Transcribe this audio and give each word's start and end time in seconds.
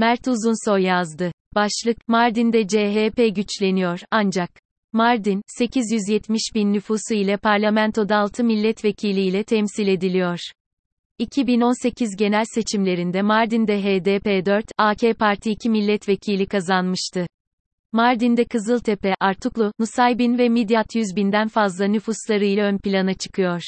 Mert 0.00 0.28
Uzunsoy 0.28 0.82
yazdı. 0.82 1.32
Başlık, 1.54 2.08
Mardin'de 2.08 2.66
CHP 2.66 3.36
güçleniyor, 3.36 4.00
ancak. 4.10 4.50
Mardin, 4.92 5.42
870 5.46 6.40
bin 6.54 6.72
nüfusu 6.72 7.14
ile 7.14 7.36
parlamentoda 7.36 8.16
6 8.16 8.44
milletvekili 8.44 9.20
ile 9.20 9.44
temsil 9.44 9.88
ediliyor. 9.88 10.38
2018 11.18 12.16
genel 12.16 12.44
seçimlerinde 12.54 13.22
Mardin'de 13.22 13.82
HDP 13.82 14.46
4, 14.46 14.64
AK 14.78 15.18
Parti 15.18 15.50
2 15.50 15.70
milletvekili 15.70 16.46
kazanmıştı. 16.46 17.26
Mardin'de 17.92 18.44
Kızıltepe, 18.44 19.14
Artuklu, 19.20 19.72
Nusaybin 19.78 20.38
ve 20.38 20.48
Midyat 20.48 20.94
100 20.94 21.16
binden 21.16 21.48
fazla 21.48 21.86
nüfuslarıyla 21.86 22.64
ön 22.64 22.78
plana 22.78 23.14
çıkıyor. 23.14 23.62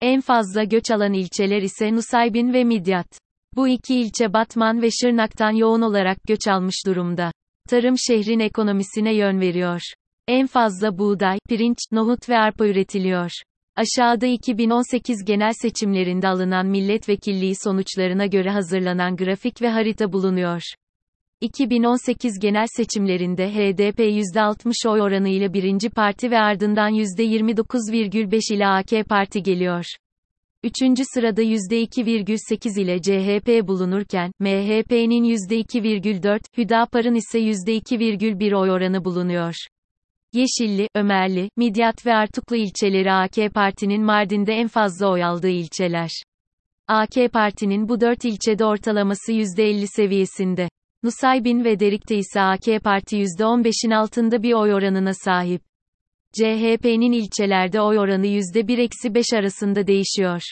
En 0.00 0.20
fazla 0.20 0.64
göç 0.64 0.90
alan 0.90 1.12
ilçeler 1.12 1.62
ise 1.62 1.94
Nusaybin 1.94 2.52
ve 2.52 2.64
Midyat. 2.64 3.21
Bu 3.56 3.68
iki 3.68 3.94
ilçe 3.94 4.32
Batman 4.32 4.82
ve 4.82 4.88
Şırnak'tan 4.90 5.50
yoğun 5.50 5.80
olarak 5.80 6.18
göç 6.28 6.48
almış 6.48 6.86
durumda. 6.86 7.32
Tarım 7.68 7.94
şehrin 7.98 8.40
ekonomisine 8.40 9.14
yön 9.14 9.40
veriyor. 9.40 9.80
En 10.28 10.46
fazla 10.46 10.98
buğday, 10.98 11.38
pirinç, 11.48 11.78
nohut 11.92 12.28
ve 12.28 12.38
arpa 12.38 12.66
üretiliyor. 12.66 13.30
Aşağıda 13.76 14.26
2018 14.26 15.24
genel 15.24 15.52
seçimlerinde 15.52 16.28
alınan 16.28 16.66
milletvekilliği 16.66 17.54
sonuçlarına 17.64 18.26
göre 18.26 18.50
hazırlanan 18.50 19.16
grafik 19.16 19.62
ve 19.62 19.68
harita 19.68 20.12
bulunuyor. 20.12 20.62
2018 21.40 22.38
genel 22.38 22.66
seçimlerinde 22.76 23.48
HDP 23.48 23.98
%60 24.00 24.88
oy 24.88 25.00
oranı 25.00 25.28
ile 25.28 25.52
birinci 25.52 25.90
parti 25.90 26.30
ve 26.30 26.38
ardından 26.38 26.92
%29,5 26.92 28.54
ile 28.54 28.66
AK 28.66 29.08
Parti 29.08 29.42
geliyor. 29.42 29.84
Üçüncü 30.64 31.02
sırada 31.14 31.42
%2,8 31.42 32.80
ile 32.80 33.02
CHP 33.02 33.68
bulunurken, 33.68 34.32
MHP'nin 34.40 35.24
%2,4, 35.24 36.40
Hüdapar'ın 36.58 37.14
ise 37.14 37.38
%2,1 37.38 38.54
oy 38.54 38.70
oranı 38.70 39.04
bulunuyor. 39.04 39.54
Yeşilli, 40.32 40.88
Ömerli, 40.94 41.48
Midyat 41.56 42.06
ve 42.06 42.14
Artuklu 42.14 42.56
ilçeleri 42.56 43.12
AK 43.12 43.54
Parti'nin 43.54 44.02
Mardin'de 44.02 44.52
en 44.52 44.68
fazla 44.68 45.10
oy 45.10 45.24
aldığı 45.24 45.48
ilçeler. 45.48 46.10
AK 46.88 47.32
Parti'nin 47.32 47.88
bu 47.88 48.00
dört 48.00 48.24
ilçede 48.24 48.64
ortalaması 48.64 49.32
%50 49.32 49.86
seviyesinde. 49.86 50.68
Nusaybin 51.02 51.64
ve 51.64 51.80
Derik'te 51.80 52.16
ise 52.16 52.40
AK 52.40 52.82
Parti 52.84 53.16
%15'in 53.16 53.90
altında 53.90 54.42
bir 54.42 54.52
oy 54.52 54.74
oranına 54.74 55.14
sahip. 55.14 55.62
CHP'nin 56.32 57.12
ilçelerde 57.12 57.80
oy 57.80 57.98
oranı 57.98 58.26
%1-5 58.26 59.38
arasında 59.38 59.86
değişiyor. 59.86 60.42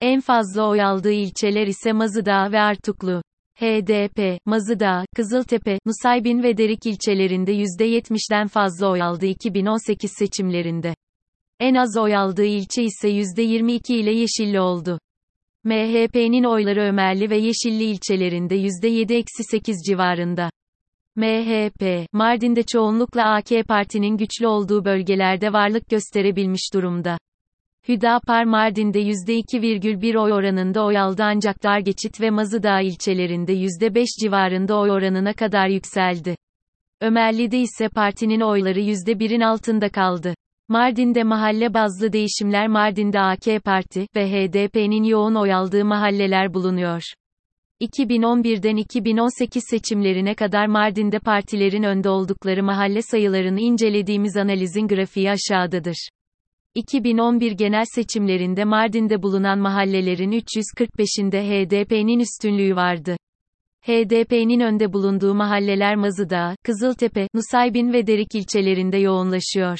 En 0.00 0.20
fazla 0.20 0.68
oy 0.68 0.82
aldığı 0.82 1.12
ilçeler 1.12 1.66
ise 1.66 1.92
Mazıdağ 1.92 2.52
ve 2.52 2.60
Artuklu. 2.60 3.22
HDP, 3.60 4.38
Mazıdağ, 4.46 5.04
Kızıltepe, 5.16 5.78
Nusaybin 5.86 6.42
ve 6.42 6.56
Derik 6.56 6.86
ilçelerinde 6.86 7.52
%70'den 7.52 8.46
fazla 8.46 8.90
oy 8.90 9.02
aldı 9.02 9.26
2018 9.26 10.10
seçimlerinde. 10.18 10.94
En 11.60 11.74
az 11.74 11.96
oy 11.96 12.16
aldığı 12.16 12.44
ilçe 12.44 12.82
ise 12.82 13.08
%22 13.08 13.92
ile 13.92 14.12
Yeşilli 14.12 14.60
oldu. 14.60 14.98
MHP'nin 15.64 16.44
oyları 16.44 16.80
Ömerli 16.80 17.30
ve 17.30 17.36
Yeşilli 17.36 17.84
ilçelerinde 17.84 18.56
%7-8 18.56 19.74
civarında. 19.86 20.50
MHP, 21.16 22.06
Mardin'de 22.12 22.62
çoğunlukla 22.62 23.34
AK 23.34 23.66
Parti'nin 23.68 24.16
güçlü 24.16 24.46
olduğu 24.46 24.84
bölgelerde 24.84 25.52
varlık 25.52 25.88
gösterebilmiş 25.88 26.74
durumda. 26.74 27.18
Hüdapar 27.88 28.44
Mardin'de 28.44 29.02
%2,1 29.02 30.18
oy 30.18 30.32
oranında 30.32 30.84
oy 30.84 30.98
aldı 30.98 31.22
ancak 31.22 31.62
Dargeçit 31.62 32.20
ve 32.20 32.30
Mazıdağ 32.30 32.80
ilçelerinde 32.80 33.52
%5 33.52 34.06
civarında 34.22 34.78
oy 34.78 34.90
oranına 34.90 35.32
kadar 35.32 35.68
yükseldi. 35.68 36.36
Ömerli'de 37.00 37.58
ise 37.58 37.88
partinin 37.88 38.40
oyları 38.40 38.80
%1'in 38.80 39.40
altında 39.40 39.88
kaldı. 39.88 40.34
Mardin'de 40.68 41.22
mahalle 41.22 41.74
bazlı 41.74 42.12
değişimler 42.12 42.68
Mardin'de 42.68 43.20
AK 43.20 43.64
Parti 43.64 44.06
ve 44.16 44.30
HDP'nin 44.30 45.04
yoğun 45.04 45.34
oy 45.34 45.52
aldığı 45.52 45.84
mahalleler 45.84 46.54
bulunuyor. 46.54 47.02
2011'den 47.80 48.76
2018 48.76 49.62
seçimlerine 49.70 50.34
kadar 50.34 50.66
Mardin'de 50.66 51.18
partilerin 51.18 51.82
önde 51.82 52.08
oldukları 52.08 52.62
mahalle 52.62 53.02
sayılarını 53.02 53.60
incelediğimiz 53.60 54.36
analizin 54.36 54.88
grafiği 54.88 55.30
aşağıdadır. 55.30 56.08
2011 56.74 57.52
genel 57.52 57.84
seçimlerinde 57.94 58.64
Mardin'de 58.64 59.22
bulunan 59.22 59.58
mahallelerin 59.58 60.32
345'inde 60.32 61.40
HDP'nin 61.42 62.18
üstünlüğü 62.18 62.76
vardı. 62.76 63.16
HDP'nin 63.86 64.60
önde 64.60 64.92
bulunduğu 64.92 65.34
mahalleler 65.34 65.96
Mazıdağ, 65.96 66.56
Kızıltepe, 66.64 67.28
Nusaybin 67.34 67.92
ve 67.92 68.06
Derik 68.06 68.34
ilçelerinde 68.34 68.96
yoğunlaşıyor. 68.96 69.78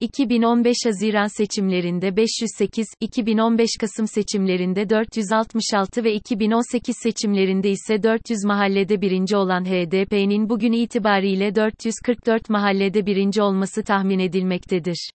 2015 0.00 0.76
Haziran 0.84 1.26
seçimlerinde 1.26 2.16
508, 2.16 2.86
2015 3.00 3.70
Kasım 3.80 4.06
seçimlerinde 4.06 4.90
466 4.90 6.04
ve 6.04 6.14
2018 6.14 6.96
seçimlerinde 7.02 7.70
ise 7.70 8.02
400 8.02 8.44
mahallede 8.44 9.00
birinci 9.00 9.36
olan 9.36 9.64
HDP'nin 9.64 10.48
bugün 10.48 10.72
itibariyle 10.72 11.54
444 11.54 12.50
mahallede 12.50 13.06
birinci 13.06 13.42
olması 13.42 13.82
tahmin 13.82 14.18
edilmektedir. 14.18 15.10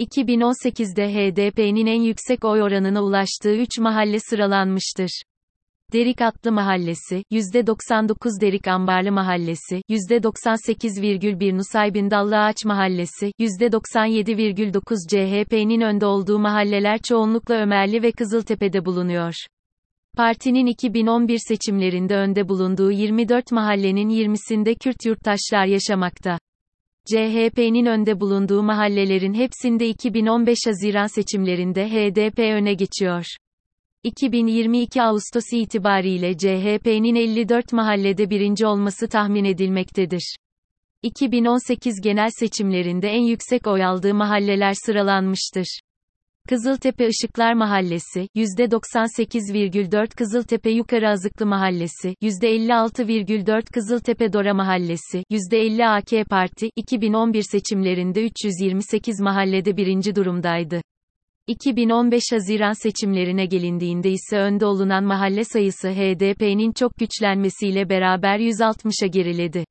2018'de 0.00 1.08
HDP'nin 1.14 1.86
en 1.86 2.02
yüksek 2.02 2.44
oy 2.44 2.62
oranına 2.62 3.02
ulaştığı 3.02 3.54
3 3.54 3.78
mahalle 3.78 4.20
sıralanmıştır. 4.20 5.22
Derik 5.92 6.22
Atlı 6.22 6.52
Mahallesi, 6.52 7.24
%99 7.32 8.40
Derik 8.40 8.68
Ambarlı 8.68 9.12
Mahallesi, 9.12 9.82
%98,1 9.90 11.58
Nusaybin 11.58 12.10
Dallıağaç 12.10 12.64
Mahallesi, 12.64 13.32
%97,9 13.40 15.08
CHP'nin 15.08 15.80
önde 15.80 16.06
olduğu 16.06 16.38
mahalleler 16.38 16.98
çoğunlukla 17.08 17.54
Ömerli 17.54 18.02
ve 18.02 18.12
Kızıltepe'de 18.12 18.84
bulunuyor. 18.84 19.34
Partinin 20.16 20.66
2011 20.66 21.38
seçimlerinde 21.48 22.16
önde 22.16 22.48
bulunduğu 22.48 22.90
24 22.90 23.52
mahallenin 23.52 24.08
20'sinde 24.08 24.74
Kürt 24.74 25.06
yurttaşlar 25.06 25.66
yaşamakta. 25.66 26.38
CHP'nin 27.06 27.86
önde 27.86 28.20
bulunduğu 28.20 28.62
mahallelerin 28.62 29.34
hepsinde 29.34 29.88
2015 29.88 30.58
Haziran 30.66 31.06
seçimlerinde 31.06 31.88
HDP 31.88 32.38
öne 32.38 32.74
geçiyor. 32.74 33.24
2022 34.02 35.02
Ağustos 35.02 35.44
itibariyle 35.52 36.36
CHP'nin 36.38 37.14
54 37.14 37.72
mahallede 37.72 38.30
birinci 38.30 38.66
olması 38.66 39.08
tahmin 39.08 39.44
edilmektedir. 39.44 40.36
2018 41.02 42.00
genel 42.00 42.30
seçimlerinde 42.30 43.08
en 43.08 43.22
yüksek 43.22 43.66
oy 43.66 43.84
aldığı 43.84 44.14
mahalleler 44.14 44.74
sıralanmıştır. 44.86 45.80
Kızıltepe 46.50 47.08
Işıklar 47.08 47.54
Mahallesi, 47.54 48.28
%98,4 48.36 50.08
Kızıltepe 50.16 50.70
Yukarı 50.70 51.08
Azıklı 51.08 51.46
Mahallesi, 51.46 52.14
%56,4 52.22 53.64
Kızıltepe 53.64 54.32
Dora 54.32 54.54
Mahallesi, 54.54 55.24
%50 55.30 55.86
AK 55.86 56.28
Parti, 56.30 56.70
2011 56.76 57.42
seçimlerinde 57.42 58.24
328 58.24 59.20
mahallede 59.20 59.76
birinci 59.76 60.14
durumdaydı. 60.14 60.82
2015 61.46 62.22
Haziran 62.32 62.82
seçimlerine 62.82 63.46
gelindiğinde 63.46 64.10
ise 64.10 64.38
önde 64.38 64.66
olunan 64.66 65.04
mahalle 65.04 65.44
sayısı 65.44 65.88
HDP'nin 65.88 66.72
çok 66.72 66.96
güçlenmesiyle 66.96 67.88
beraber 67.88 68.38
160'a 68.38 69.06
geriledi. 69.06 69.64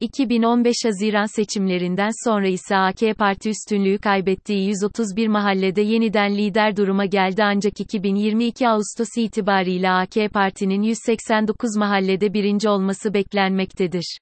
2015 0.00 0.76
Haziran 0.84 1.36
seçimlerinden 1.36 2.10
sonra 2.24 2.48
ise 2.48 2.76
AK 2.76 3.18
Parti 3.18 3.50
üstünlüğü 3.50 3.98
kaybettiği 3.98 4.68
131 4.68 5.28
mahallede 5.28 5.82
yeniden 5.82 6.36
lider 6.38 6.76
duruma 6.76 7.04
geldi 7.06 7.44
ancak 7.44 7.80
2022 7.80 8.68
Ağustos 8.68 9.08
itibariyle 9.16 9.90
AK 9.90 10.14
Parti'nin 10.32 10.82
189 10.82 11.76
mahallede 11.76 12.34
birinci 12.34 12.68
olması 12.68 13.14
beklenmektedir. 13.14 14.18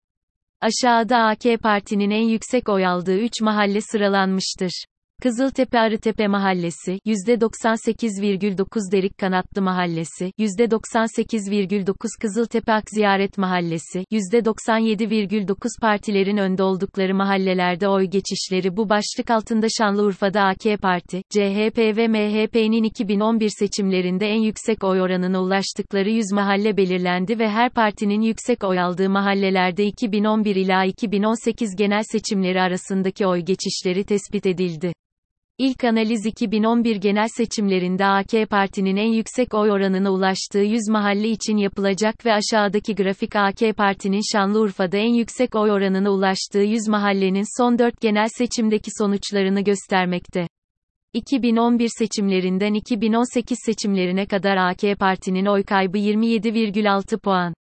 Aşağıda 0.60 1.16
AK 1.18 1.62
Parti'nin 1.62 2.10
en 2.10 2.28
yüksek 2.28 2.68
oy 2.68 2.86
aldığı 2.86 3.18
3 3.18 3.40
mahalle 3.40 3.80
sıralanmıştır. 3.80 4.84
Kızıltepe 5.22 5.78
Arıtepe 5.78 6.28
Mahallesi, 6.28 6.98
%98,9 7.06 8.92
Derik 8.92 9.18
Kanatlı 9.18 9.62
Mahallesi, 9.62 10.32
%98,9 10.38 11.94
Kızıltepe 12.20 12.72
Akziyaret 12.72 13.38
Mahallesi, 13.38 14.04
%97,9 14.12 15.56
partilerin 15.80 16.36
önde 16.36 16.62
oldukları 16.62 17.14
mahallelerde 17.14 17.88
oy 17.88 18.04
geçişleri 18.04 18.76
bu 18.76 18.88
başlık 18.88 19.30
altında 19.30 19.66
Şanlıurfa'da 19.78 20.42
AK 20.42 20.80
Parti, 20.82 21.22
CHP 21.30 21.78
ve 21.78 22.08
MHP'nin 22.08 22.82
2011 22.82 23.50
seçimlerinde 23.58 24.26
en 24.26 24.40
yüksek 24.40 24.84
oy 24.84 25.00
oranına 25.00 25.42
ulaştıkları 25.42 26.10
100 26.10 26.32
mahalle 26.32 26.76
belirlendi 26.76 27.38
ve 27.38 27.48
her 27.48 27.70
partinin 27.70 28.20
yüksek 28.20 28.64
oy 28.64 28.80
aldığı 28.80 29.10
mahallelerde 29.10 29.84
2011 29.84 30.56
ila 30.56 30.84
2018 30.84 31.76
genel 31.76 32.02
seçimleri 32.12 32.60
arasındaki 32.60 33.26
oy 33.26 33.40
geçişleri 33.40 34.04
tespit 34.04 34.46
edildi. 34.46 34.92
İlk 35.60 35.84
analiz 35.84 36.26
2011 36.26 36.96
genel 36.96 37.28
seçimlerinde 37.28 38.06
AK 38.06 38.50
Parti'nin 38.50 38.96
en 38.96 39.12
yüksek 39.12 39.54
oy 39.54 39.70
oranına 39.70 40.10
ulaştığı 40.10 40.58
100 40.58 40.88
mahalle 40.88 41.28
için 41.28 41.56
yapılacak 41.56 42.26
ve 42.26 42.32
aşağıdaki 42.32 42.94
grafik 42.94 43.36
AK 43.36 43.76
Parti'nin 43.76 44.20
Şanlıurfa'da 44.32 44.96
en 44.96 45.14
yüksek 45.14 45.54
oy 45.54 45.70
oranına 45.70 46.10
ulaştığı 46.10 46.62
100 46.62 46.88
mahallenin 46.88 47.60
son 47.60 47.78
4 47.78 48.00
genel 48.00 48.28
seçimdeki 48.28 48.90
sonuçlarını 48.98 49.60
göstermekte. 49.60 50.48
2011 51.12 51.88
seçimlerinden 51.98 52.74
2018 52.74 53.58
seçimlerine 53.66 54.26
kadar 54.26 54.56
AK 54.56 54.98
Parti'nin 54.98 55.46
oy 55.46 55.62
kaybı 55.62 55.98
27,6 55.98 57.18
puan. 57.18 57.54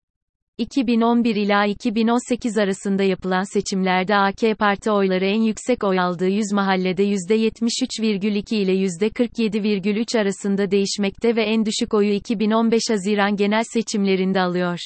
2011 0.59 1.37
ila 1.37 1.67
2018 1.67 2.59
arasında 2.59 3.03
yapılan 3.03 3.53
seçimlerde 3.53 4.17
AK 4.17 4.59
Parti 4.59 4.91
oyları 4.91 5.27
en 5.27 5.43
yüksek 5.43 5.85
oy 5.85 6.01
aldığı 6.01 6.29
100 6.29 6.53
mahallede 6.53 7.05
%73,2 7.05 8.55
ile 8.55 8.73
%47,3 8.73 10.21
arasında 10.21 10.71
değişmekte 10.71 11.37
ve 11.37 11.43
en 11.43 11.67
düşük 11.67 11.95
oyu 11.95 12.13
2015 12.13 12.83
Haziran 12.91 13.37
genel 13.37 13.63
seçimlerinde 13.73 14.41
alıyor. 14.41 14.79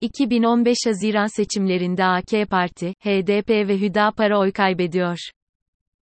2015 0.00 0.76
Haziran 0.86 1.36
seçimlerinde 1.36 2.04
AK 2.04 2.50
Parti, 2.50 2.88
HDP 2.88 3.48
ve 3.48 3.80
Hüdapara 3.80 4.38
oy 4.38 4.52
kaybediyor. 4.52 5.18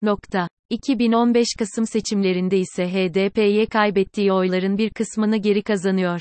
Nokta. 0.03 0.49
2015 0.71 1.49
Kasım 1.59 1.87
seçimlerinde 1.87 2.59
ise 2.59 2.89
HDP'ye 2.89 3.67
kaybettiği 3.67 4.33
oyların 4.33 4.79
bir 4.79 4.91
kısmını 4.91 5.37
geri 5.37 5.63
kazanıyor. 5.63 6.21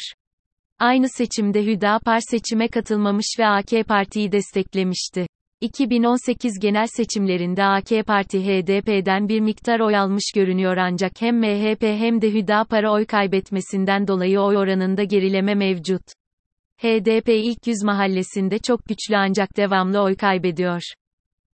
Aynı 0.81 1.09
seçimde 1.09 1.65
Hüdapar 1.65 2.19
seçime 2.19 2.67
katılmamış 2.67 3.25
ve 3.39 3.47
AK 3.47 3.87
Parti'yi 3.87 4.31
desteklemişti. 4.31 5.27
2018 5.61 6.59
genel 6.59 6.87
seçimlerinde 6.87 7.63
AK 7.63 8.07
Parti 8.07 8.45
HDP'den 8.45 9.29
bir 9.29 9.39
miktar 9.39 9.79
oy 9.79 9.97
almış 9.97 10.23
görünüyor 10.35 10.77
ancak 10.77 11.21
hem 11.21 11.39
MHP 11.39 11.83
hem 11.83 12.21
de 12.21 12.33
Hüdapar'a 12.33 12.91
oy 12.91 13.05
kaybetmesinden 13.05 14.07
dolayı 14.07 14.39
oy 14.39 14.57
oranında 14.57 15.03
gerileme 15.03 15.55
mevcut. 15.55 16.03
HDP 16.77 17.29
ilk 17.29 17.67
yüz 17.67 17.83
mahallesinde 17.83 18.59
çok 18.59 18.85
güçlü 18.85 19.17
ancak 19.17 19.57
devamlı 19.57 20.01
oy 20.01 20.15
kaybediyor. 20.15 20.81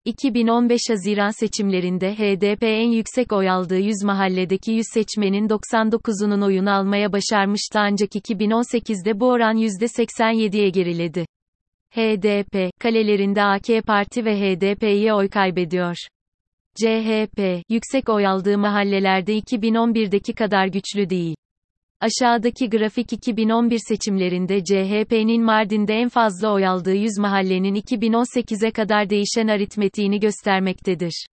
2015 0.07 0.81
Haziran 0.89 1.31
seçimlerinde 1.31 2.15
HDP 2.15 2.63
en 2.63 2.91
yüksek 2.91 3.33
oy 3.33 3.51
aldığı 3.51 3.79
100 3.79 4.05
mahalledeki 4.05 4.73
100 4.73 4.87
seçmenin 4.95 5.49
99'unun 5.49 6.45
oyunu 6.45 6.71
almaya 6.71 7.13
başarmıştı 7.13 7.79
ancak 7.79 8.11
2018'de 8.15 9.21
bu 9.21 9.29
oran 9.29 9.57
%87'ye 9.57 10.71
geriledi. 10.71 11.27
HDP, 11.91 12.71
kalelerinde 12.81 13.43
AK 13.43 13.87
Parti 13.87 14.25
ve 14.25 14.41
HDP'ye 14.41 15.15
oy 15.15 15.29
kaybediyor. 15.29 15.97
CHP, 16.75 17.63
yüksek 17.69 18.09
oy 18.09 18.27
aldığı 18.27 18.59
mahallelerde 18.59 19.39
2011'deki 19.39 20.35
kadar 20.35 20.67
güçlü 20.67 21.11
değil. 21.11 21.37
Aşağıdaki 22.01 22.71
grafik 22.71 23.13
2011 23.13 23.79
seçimlerinde 23.89 24.65
CHP'nin 24.65 25.43
Mardin'de 25.43 25.95
en 25.95 26.09
fazla 26.09 26.53
oy 26.53 26.67
aldığı 26.67 26.95
100 26.95 27.19
mahallenin 27.19 27.75
2018'e 27.75 28.71
kadar 28.71 29.11
değişen 29.11 29.49
aritmetiğini 29.49 30.21
göstermektedir. 30.21 31.27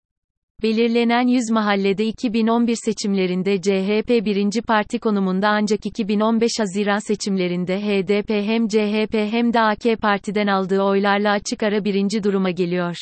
Belirlenen 0.64 1.28
100 1.28 1.52
mahallede 1.52 2.06
2011 2.06 2.78
seçimlerinde 2.86 3.62
CHP 3.62 4.26
birinci 4.26 4.62
parti 4.62 5.00
konumunda 5.00 5.50
ancak 5.50 5.86
2015 5.86 6.52
Haziran 6.60 7.08
seçimlerinde 7.08 7.80
HDP 7.82 8.30
hem 8.30 8.68
CHP 8.68 9.14
hem 9.14 9.54
de 9.54 9.62
AK 9.62 10.02
Parti'den 10.02 10.48
aldığı 10.48 10.82
oylarla 10.82 11.32
açık 11.32 11.64
ara 11.64 11.86
birinci 11.86 12.24
duruma 12.24 12.52
geliyor. 12.52 12.96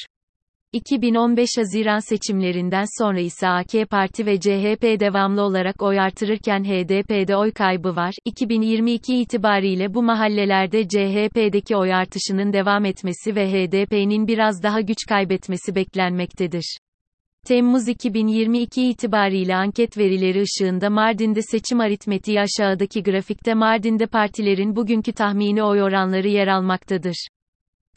2015 0.73 1.49
Haziran 1.57 1.99
seçimlerinden 1.99 2.85
sonra 3.01 3.19
ise 3.19 3.47
AK 3.47 3.89
Parti 3.89 4.25
ve 4.25 4.39
CHP 4.39 4.99
devamlı 4.99 5.41
olarak 5.41 5.81
oy 5.81 5.99
artırırken 5.99 6.63
HDP'de 6.63 7.35
oy 7.35 7.51
kaybı 7.51 7.95
var. 7.95 8.13
2022 8.25 9.15
itibariyle 9.15 9.93
bu 9.93 10.03
mahallelerde 10.03 10.87
CHP'deki 10.87 11.75
oy 11.75 11.93
artışının 11.93 12.53
devam 12.53 12.85
etmesi 12.85 13.35
ve 13.35 13.51
HDP'nin 13.51 14.27
biraz 14.27 14.63
daha 14.63 14.81
güç 14.81 14.97
kaybetmesi 15.09 15.75
beklenmektedir. 15.75 16.77
Temmuz 17.47 17.87
2022 17.87 18.89
itibariyle 18.89 19.55
anket 19.55 19.97
verileri 19.97 20.41
ışığında 20.41 20.89
Mardin'de 20.89 21.41
seçim 21.41 21.79
aritmetiği 21.79 22.39
aşağıdaki 22.41 23.03
grafikte 23.03 23.53
Mardin'de 23.53 24.07
partilerin 24.07 24.75
bugünkü 24.75 25.11
tahmini 25.11 25.63
oy 25.63 25.81
oranları 25.81 26.27
yer 26.27 26.47
almaktadır. 26.47 27.27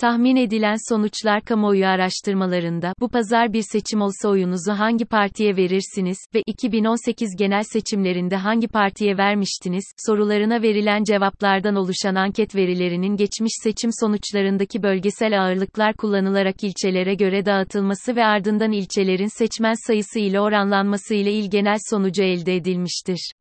Tahmin 0.01 0.37
edilen 0.37 0.77
sonuçlar 0.89 1.43
kamuoyu 1.43 1.87
araştırmalarında, 1.87 2.93
bu 3.01 3.09
pazar 3.09 3.53
bir 3.53 3.63
seçim 3.73 4.01
olsa 4.01 4.29
oyunuzu 4.29 4.73
hangi 4.73 5.05
partiye 5.05 5.57
verirsiniz 5.57 6.19
ve 6.35 6.43
2018 6.47 7.37
genel 7.39 7.63
seçimlerinde 7.63 8.37
hangi 8.37 8.69
partiye 8.69 9.19
vermiştiniz 9.19 9.85
sorularına 10.07 10.63
verilen 10.63 11.05
cevaplardan 11.05 11.77
oluşan 11.77 12.15
anket 12.15 12.55
verilerinin 12.55 13.17
geçmiş 13.17 13.53
seçim 13.63 13.91
sonuçlarındaki 14.01 14.83
bölgesel 14.83 15.43
ağırlıklar 15.43 15.95
kullanılarak 15.95 16.65
ilçelere 16.65 17.15
göre 17.15 17.47
dağıtılması 17.47 18.17
ve 18.17 18.25
ardından 18.25 18.73
ilçelerin 18.73 19.39
seçmen 19.39 19.87
sayısı 19.87 20.19
ile 20.19 20.41
oranlanması 20.41 21.15
ile 21.15 21.33
il 21.33 21.51
genel 21.51 21.79
sonucu 21.91 22.23
elde 22.23 22.57
edilmiştir. 22.57 23.33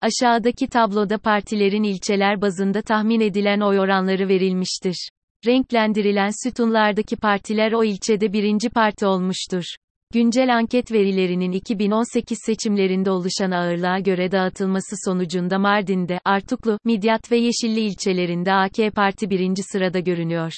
Aşağıdaki 0.00 0.66
tabloda 0.66 1.18
partilerin 1.18 1.82
ilçeler 1.82 2.40
bazında 2.40 2.82
tahmin 2.82 3.20
edilen 3.20 3.60
oy 3.60 3.80
oranları 3.80 4.28
verilmiştir. 4.28 5.08
Renklendirilen 5.46 6.48
sütunlardaki 6.48 7.16
partiler 7.16 7.72
o 7.72 7.84
ilçede 7.84 8.32
birinci 8.32 8.70
parti 8.70 9.06
olmuştur. 9.06 9.64
Güncel 10.12 10.56
anket 10.56 10.92
verilerinin 10.92 11.52
2018 11.52 12.38
seçimlerinde 12.46 13.10
oluşan 13.10 13.50
ağırlığa 13.50 13.98
göre 13.98 14.32
dağıtılması 14.32 14.96
sonucunda 15.04 15.58
Mardin'de, 15.58 16.20
Artuklu, 16.24 16.78
Midyat 16.84 17.32
ve 17.32 17.36
Yeşilli 17.36 17.80
ilçelerinde 17.80 18.52
AK 18.52 18.94
Parti 18.94 19.30
birinci 19.30 19.62
sırada 19.62 19.98
görünüyor. 19.98 20.52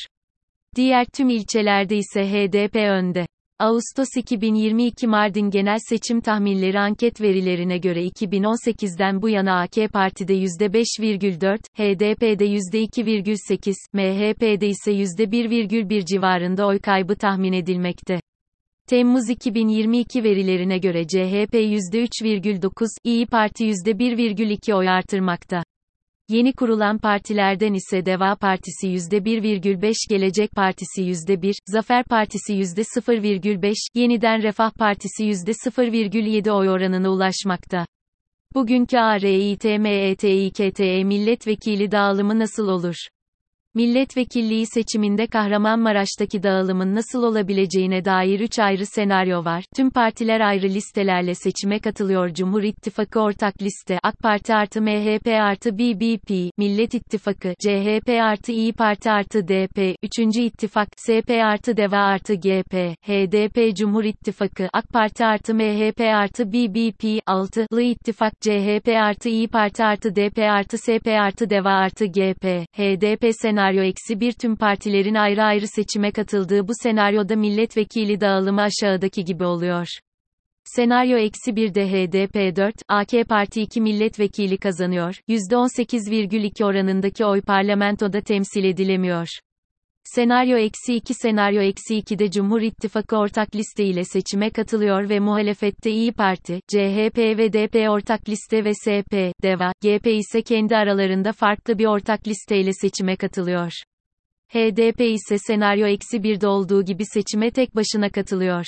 Diğer 0.76 1.04
tüm 1.04 1.28
ilçelerde 1.28 1.96
ise 1.96 2.20
HDP 2.20 2.76
önde. 2.76 3.26
Ağustos 3.60 4.08
2022 4.16 5.06
Mardin 5.06 5.50
Genel 5.50 5.78
Seçim 5.88 6.20
Tahminleri 6.20 6.78
anket 6.80 7.20
verilerine 7.20 7.78
göre 7.78 8.06
2018'den 8.06 9.22
bu 9.22 9.28
yana 9.28 9.60
AK 9.60 9.92
Parti'de 9.92 10.34
%5,4, 10.34 11.58
HDP'de 11.76 12.46
%2,8, 12.46 13.74
MHP'de 13.92 14.68
ise 14.68 14.92
%1,1 14.92 16.04
civarında 16.06 16.66
oy 16.66 16.78
kaybı 16.78 17.16
tahmin 17.16 17.52
edilmekte. 17.52 18.20
Temmuz 18.88 19.30
2022 19.30 20.24
verilerine 20.24 20.78
göre 20.78 21.06
CHP 21.06 21.54
%3,9, 21.54 22.86
İyi 23.04 23.26
Parti 23.26 23.64
%1,2 23.64 24.74
oy 24.74 24.88
artırmakta. 24.88 25.62
Yeni 26.30 26.52
kurulan 26.52 26.98
partilerden 26.98 27.74
ise 27.74 28.06
Deva 28.06 28.36
Partisi 28.36 28.86
%1,5, 28.86 29.94
Gelecek 30.08 30.50
Partisi 30.50 31.02
%1, 31.02 31.54
Zafer 31.66 32.04
Partisi 32.04 32.52
%0,5, 32.52 33.74
Yeniden 33.94 34.42
Refah 34.42 34.70
Partisi 34.70 35.24
%0,7 35.24 36.50
oy 36.50 36.68
oranına 36.68 37.10
ulaşmakta. 37.10 37.86
Bugünkü 38.54 38.98
ARİTMETİKTE 38.98 41.04
milletvekili 41.04 41.90
dağılımı 41.90 42.38
nasıl 42.38 42.68
olur? 42.68 42.96
Milletvekilliği 43.74 44.66
seçiminde 44.66 45.26
Kahramanmaraş'taki 45.26 46.42
dağılımın 46.42 46.94
nasıl 46.94 47.22
olabileceğine 47.22 48.04
dair 48.04 48.40
3 48.40 48.58
ayrı 48.58 48.86
senaryo 48.86 49.44
var. 49.44 49.64
Tüm 49.76 49.90
partiler 49.90 50.40
ayrı 50.40 50.68
listelerle 50.68 51.34
seçime 51.34 51.78
katılıyor. 51.78 52.28
Cumhur 52.34 52.62
İttifakı 52.62 53.20
ortak 53.20 53.62
liste 53.62 53.98
AK 54.02 54.18
Parti 54.18 54.54
artı 54.54 54.82
MHP 54.82 55.26
artı 55.26 55.78
BBP, 55.78 56.50
Millet 56.58 56.94
İttifakı, 56.94 57.54
CHP 57.60 58.08
artı 58.08 58.52
İyi 58.52 58.72
Parti 58.72 59.10
artı 59.10 59.48
DP, 59.48 59.96
3. 60.02 60.36
İttifak, 60.36 60.88
SP 61.06 61.30
artı 61.30 61.76
DEVA 61.76 61.98
artı 61.98 62.34
GP, 62.34 62.74
HDP 63.02 63.76
Cumhur 63.76 64.04
İttifakı, 64.04 64.68
AK 64.72 64.88
Parti 64.88 65.24
artı 65.24 65.54
MHP 65.54 66.00
artı 66.00 66.52
BBP, 66.52 67.04
6'lı 67.26 67.82
İttifak, 67.82 68.32
CHP 68.40 68.88
artı 68.88 69.28
İyi 69.28 69.48
Parti 69.48 69.84
artı 69.84 70.16
DP 70.16 70.38
artı 70.38 70.78
SP 70.84 71.06
artı 71.08 71.50
DEVA 71.50 71.70
artı 71.70 72.06
GP, 72.06 72.44
HDP 72.76 73.34
senaryo 73.42 73.59
senaryo 73.60 73.82
eksi 73.82 74.20
bir 74.20 74.32
tüm 74.32 74.56
partilerin 74.56 75.14
ayrı 75.14 75.42
ayrı 75.42 75.68
seçime 75.68 76.12
katıldığı 76.12 76.68
bu 76.68 76.72
senaryoda 76.82 77.36
milletvekili 77.36 78.20
dağılımı 78.20 78.62
aşağıdaki 78.62 79.24
gibi 79.24 79.44
oluyor. 79.44 79.86
Senaryo 80.64 81.18
eksi 81.18 81.56
bir 81.56 81.74
de 81.74 81.86
HDP 81.86 82.56
4, 82.56 82.74
AK 82.88 83.28
Parti 83.28 83.62
2 83.62 83.80
milletvekili 83.80 84.58
kazanıyor, 84.58 85.14
%18,2 85.28 86.64
oranındaki 86.64 87.24
oy 87.24 87.40
parlamentoda 87.40 88.20
temsil 88.20 88.64
edilemiyor. 88.64 89.28
Senaryo 90.04 90.58
eksi 90.58 90.94
2 90.94 91.14
Senaryo 91.14 91.62
eksi 91.62 91.94
2'de 91.94 92.30
Cumhur 92.30 92.60
İttifakı 92.60 93.16
ortak 93.16 93.54
liste 93.54 93.84
ile 93.84 94.04
seçime 94.04 94.50
katılıyor 94.50 95.08
ve 95.08 95.20
muhalefette 95.20 95.90
İyi 95.90 96.12
Parti, 96.12 96.60
CHP 96.68 97.18
ve 97.18 97.52
DP 97.52 97.90
ortak 97.90 98.28
liste 98.28 98.64
ve 98.64 98.74
SP, 98.82 99.12
DEVA, 99.42 99.72
GP 99.82 100.06
ise 100.06 100.42
kendi 100.42 100.76
aralarında 100.76 101.32
farklı 101.32 101.78
bir 101.78 101.86
ortak 101.86 102.28
listeyle 102.28 102.72
seçime 102.72 103.16
katılıyor. 103.16 103.72
HDP 104.48 105.00
ise 105.00 105.38
senaryo 105.38 105.86
eksi 105.86 106.16
1'de 106.16 106.46
olduğu 106.46 106.84
gibi 106.84 107.04
seçime 107.04 107.50
tek 107.50 107.76
başına 107.76 108.10
katılıyor. 108.10 108.64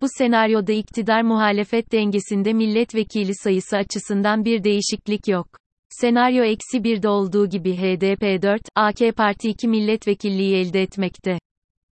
Bu 0.00 0.06
senaryoda 0.18 0.72
iktidar 0.72 1.22
muhalefet 1.22 1.92
dengesinde 1.92 2.52
milletvekili 2.52 3.34
sayısı 3.34 3.76
açısından 3.76 4.44
bir 4.44 4.64
değişiklik 4.64 5.28
yok. 5.28 5.63
Senaryo 6.00 6.44
eksi 6.44 6.78
1'de 6.78 7.08
olduğu 7.08 7.48
gibi 7.48 7.76
HDP 7.76 8.42
4, 8.42 8.62
AK 8.74 9.16
Parti 9.16 9.48
2 9.48 9.68
milletvekilliği 9.68 10.56
elde 10.56 10.82
etmekte. 10.82 11.38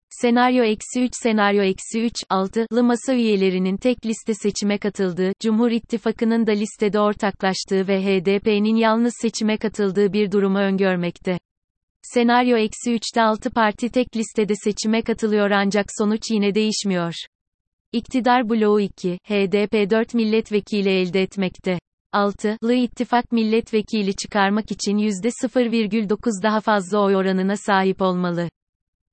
Senaryo 0.10 0.64
eksi 0.64 1.04
3 1.04 1.12
senaryo 1.24 1.64
eksi 1.64 2.02
3 2.02 2.14
6'lı 2.30 2.84
masa 2.84 3.14
üyelerinin 3.14 3.78
tek 3.78 4.06
liste 4.06 4.34
seçime 4.34 4.78
katıldığı, 4.78 5.32
Cumhur 5.40 5.72
İttifakı'nın 5.72 6.48
da 6.48 6.52
listede 6.52 7.00
ortaklaştığı 7.00 7.88
ve 7.88 8.02
HDP'nin 8.02 8.76
yalnız 8.76 9.14
seçime 9.22 9.58
katıldığı 9.58 10.14
bir 10.14 10.32
durumu 10.32 10.58
öngörmekte. 10.58 11.40
Senaryo 12.02 12.58
eksi 12.58 12.92
3'te 12.92 13.22
6 13.22 13.50
parti 13.50 13.90
tek 13.90 14.18
listede 14.18 14.54
seçime 14.56 15.02
katılıyor 15.02 15.52
ancak 15.52 15.86
sonuç 15.98 16.22
yine 16.32 16.56
değişmiyor. 16.56 17.14
İktidar 17.92 18.50
bloğu 18.50 18.82
2, 18.82 19.18
HDP 19.28 19.90
4 19.90 20.14
milletvekili 20.14 20.90
elde 20.90 21.22
etmekte. 21.22 21.81
6'lı 22.14 22.74
ittifak 22.74 23.32
milletvekili 23.32 24.16
çıkarmak 24.16 24.72
için 24.72 24.98
%0,9 24.98 26.44
daha 26.44 26.60
fazla 26.60 27.00
oy 27.00 27.16
oranına 27.16 27.58
sahip 27.58 28.02
olmalı. 28.02 28.50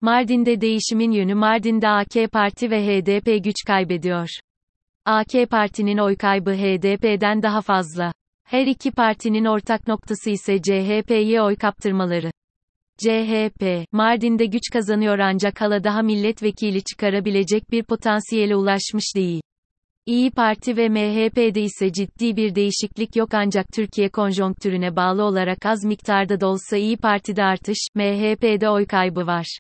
Mardin'de 0.01 0.61
değişimin 0.61 1.11
yönü 1.11 1.35
Mardin'de 1.35 1.89
AK 1.89 2.33
Parti 2.33 2.71
ve 2.71 2.87
HDP 2.87 3.45
güç 3.45 3.57
kaybediyor. 3.67 4.29
AK 5.05 5.51
Parti'nin 5.51 5.99
oy 5.99 6.17
kaybı 6.17 6.55
HDP'den 6.55 7.43
daha 7.43 7.61
fazla. 7.61 8.13
Her 8.45 8.67
iki 8.67 8.91
partinin 8.91 9.45
ortak 9.45 9.89
noktası 9.89 10.31
ise 10.31 10.63
CHP'ye 10.63 11.43
oy 11.43 11.57
kaptırmaları. 11.57 12.31
CHP, 12.99 13.87
Mardin'de 13.93 14.47
güç 14.47 14.63
kazanıyor 14.73 15.19
ancak 15.19 15.61
hala 15.61 15.85
daha 15.85 16.03
milletvekili 16.03 16.85
çıkarabilecek 16.85 17.71
bir 17.71 17.83
potansiyele 17.83 18.57
ulaşmış 18.57 19.05
değil. 19.17 19.41
İyi 20.09 20.31
Parti 20.31 20.77
ve 20.77 20.89
MHP'de 20.89 21.63
ise 21.63 21.93
ciddi 21.93 22.37
bir 22.37 22.55
değişiklik 22.55 23.17
yok 23.17 23.35
ancak 23.35 23.67
Türkiye 23.75 24.09
konjonktürüne 24.09 24.97
bağlı 24.97 25.23
olarak 25.23 25.67
az 25.67 25.85
miktarda 25.85 26.41
da 26.41 26.47
olsa 26.47 26.77
İyi 26.77 26.97
Parti'de 26.97 27.45
artış, 27.45 27.79
MHP'de 27.95 28.71
oy 28.71 28.87
kaybı 28.87 29.27
var. 29.27 29.59